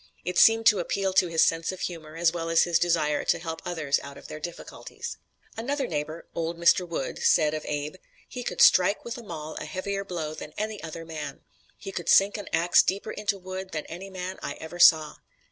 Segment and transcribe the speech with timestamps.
[0.25, 3.37] It seemed to appeal to his sense of humor as well as his desire to
[3.37, 5.17] help others out of their difficulties.
[5.55, 6.87] Another neighbor, "old Mr.
[6.89, 10.81] Wood," said of Abe: "He could strike, with a maul, a heavier blow than any
[10.81, 11.41] other man.
[11.77, 15.17] He could sink an ax deeper into wood than any man I ever saw."